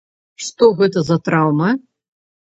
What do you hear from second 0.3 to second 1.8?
Што гэта за траўма?